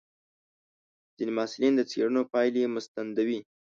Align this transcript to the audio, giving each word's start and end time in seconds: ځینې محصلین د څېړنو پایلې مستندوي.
ځینې 1.15 1.31
محصلین 1.37 1.73
د 1.75 1.81
څېړنو 1.91 2.21
پایلې 2.33 2.63
مستندوي. 2.75 3.39